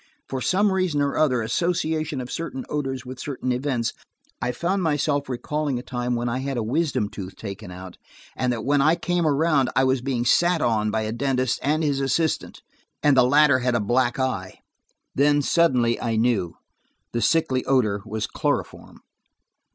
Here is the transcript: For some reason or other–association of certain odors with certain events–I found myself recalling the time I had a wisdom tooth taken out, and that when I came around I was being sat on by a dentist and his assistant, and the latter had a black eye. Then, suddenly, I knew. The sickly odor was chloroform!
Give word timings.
For 0.27 0.41
some 0.41 0.71
reason 0.71 0.99
or 0.99 1.15
other–association 1.15 2.21
of 2.21 2.31
certain 2.31 2.65
odors 2.69 3.05
with 3.05 3.19
certain 3.19 3.51
events–I 3.51 4.51
found 4.51 4.81
myself 4.81 5.29
recalling 5.29 5.75
the 5.75 5.83
time 5.83 6.17
I 6.17 6.39
had 6.39 6.57
a 6.57 6.63
wisdom 6.63 7.07
tooth 7.07 7.35
taken 7.35 7.69
out, 7.69 7.99
and 8.35 8.51
that 8.51 8.65
when 8.65 8.81
I 8.81 8.95
came 8.95 9.27
around 9.27 9.69
I 9.75 9.83
was 9.83 10.01
being 10.01 10.25
sat 10.25 10.59
on 10.59 10.89
by 10.89 11.01
a 11.01 11.11
dentist 11.11 11.59
and 11.61 11.83
his 11.83 11.99
assistant, 11.99 12.63
and 13.03 13.15
the 13.15 13.21
latter 13.21 13.59
had 13.59 13.75
a 13.75 13.79
black 13.79 14.17
eye. 14.17 14.61
Then, 15.13 15.43
suddenly, 15.43 16.01
I 16.01 16.15
knew. 16.15 16.55
The 17.13 17.21
sickly 17.21 17.63
odor 17.65 18.01
was 18.03 18.25
chloroform! 18.25 19.01